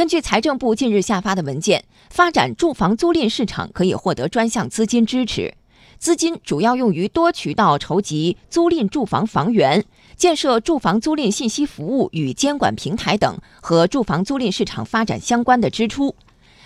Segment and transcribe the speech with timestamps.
[0.00, 5.52] 根据财政部近日下发的文件，发展住房租赁市场可以获得专项资金支持，
[5.98, 9.84] 资金主要用于多渠道筹集租赁住房房源、
[10.16, 16.16] 建设住房租赁信息服务与监管平台等和住房租赁市场发展相关的支出，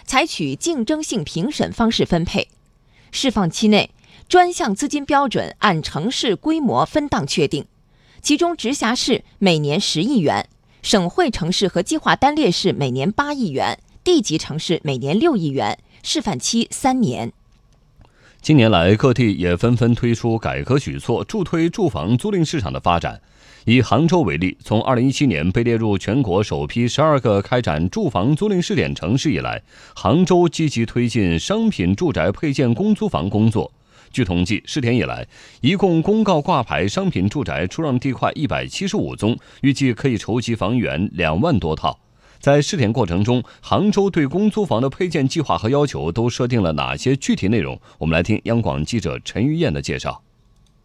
[0.05, 2.47] 采取竞争性评审方式分配。
[3.11, 3.91] 释放期内，
[4.29, 7.67] 专项资金标准按城市规模分档确定，
[8.23, 10.49] 其中直辖市每年十亿元。
[10.85, 17.33] 省会城市和计划单列市每年八亿元，地级城市每年六亿元，示范期三年。
[18.43, 23.19] 近年来，各地也纷纷推出改革举措，助推住房租赁市场的发展。
[23.65, 29.63] 以杭州为例，从二零一七年被列入全国首批十二个开展住房租赁试点城市以来，
[29.95, 33.73] 杭州积极推进商品住宅配建公租房工作。
[34.15, 35.27] 据统计，试点以来，
[35.61, 41.99] 一共公告挂牌商品住宅出让地块一百七十五宗，预计可以筹集房源两万多套。
[42.39, 47.77] 在试点过程中，杭州对公租房的配建计划和要求都设定了哪些具体内容？
[47.99, 50.23] 我们来听央广记者陈玉燕的介绍。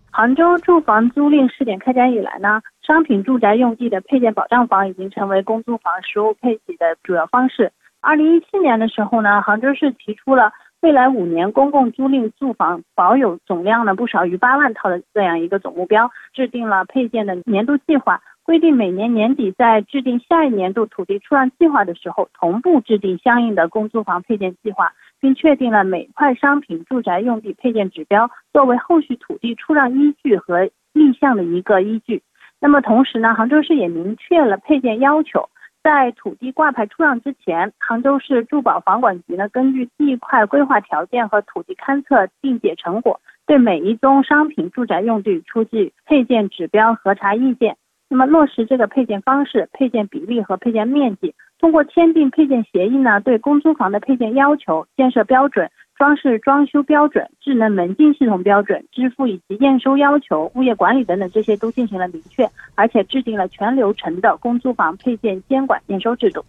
[0.09, 7.71] 杭州住房租赁试点开展以来呢，商品住宅用地的配建保障房已经成为公租房实物配给的主要方式。
[7.99, 10.51] 二零一七年的时候呢，杭州市提出了。
[10.81, 32.23] 未来五年公共租赁住房保有总量呢不少于八万套的这样一个总目标，制定了配建的年度计划，规定每年年底在制定下一年度土地出让计划的时候，同步制定相应的公租房配建计划，并确定了每块商品住宅用地配建指标，作为后续土地出让依据和立项的一个依据。
[32.61, 35.49] 那么同时呢，杭州市也明确了配建要求。
[35.81, 47.77] 在土地挂牌出让之前，杭州市住保房管局呢，根据地块规划条件和土地勘测定解成果，对每一宗商品住宅用地出具配建指标核查意见。
[48.09, 55.69] 那么落实这个配建方式、配建比例和配建面积，通过签订配建协议呢，对公租房的配建要求、建设标准。
[55.99, 66.45] 装饰装修标准、智能门禁系统标准、支付以及验收要求、物业管理等等，这些都进行了明确，而且制定了全流程的公租房配建监管验收制度。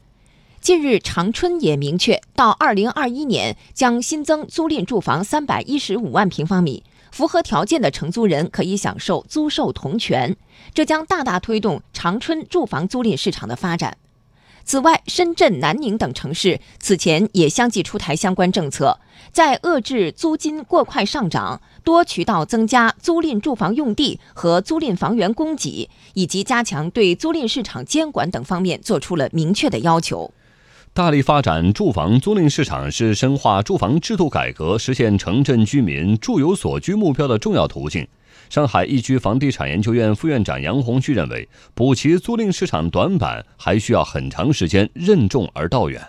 [0.60, 10.36] 近日，长春也明确，到二零二一年将新增租赁住房三百一十五万平方米，符合条件的承租人可以享受租售同权，
[10.72, 13.96] 这将大大推动长春住房租赁市场的发展。
[14.64, 18.98] 此外，深圳、南宁等城市此前也相继出台相关政策，
[19.32, 30.32] 在遏制租金过快上涨、多渠道增加租赁住房用地和租赁房源供给，以及加强对租赁市场监管等方面做出了明确的要求。
[30.92, 38.06] 大力发展住房租赁市场是深化住房制度改革、实现城镇居民住有所居目标的重要途径。
[38.50, 46.02] 上海易居房地产研究院副院长杨红旭认为，补齐租赁市场短板还需要很长时间，任重而道远。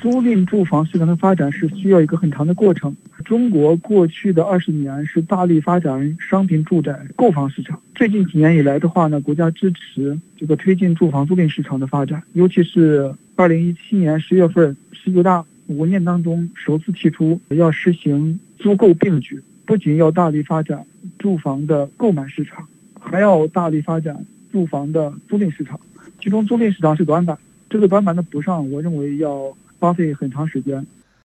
[0.00, 2.92] 租赁住房市场的发展是需要一个很长的过程。
[3.24, 20.84] 中国过去的二十年是大力发展商品住宅购房市场，最近几年以来的话呢，国家支持这个推进住房租赁市场的发展，尤其是二零一七年十月份十九大文件当中首次提出要实行租购并举，不仅要大力发展。
[21.24, 22.68] 住房的购买市场
[23.00, 25.80] 还要大力发展住房的租赁市场，
[26.20, 27.38] 其中租赁市场是短板，
[27.70, 30.86] 这个短板的补上，我认为要花费很长时间。